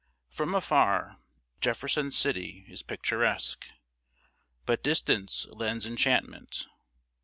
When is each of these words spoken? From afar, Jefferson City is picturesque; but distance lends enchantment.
From 0.31 0.55
afar, 0.55 1.17
Jefferson 1.59 2.09
City 2.09 2.65
is 2.67 2.81
picturesque; 2.81 3.67
but 4.65 4.81
distance 4.81 5.45
lends 5.51 5.85
enchantment. 5.85 6.65